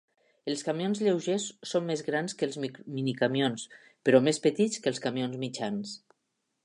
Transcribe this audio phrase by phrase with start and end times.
[0.51, 1.43] Els camions lleugers
[1.73, 2.57] són més grans que els
[2.95, 3.67] minicamions,
[4.09, 5.95] però més petits que els camions mitjans.